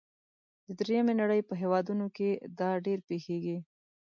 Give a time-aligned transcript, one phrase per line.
[0.65, 3.57] د دریمې نړۍ په هیوادونو کې دا ډیر پیښیږي.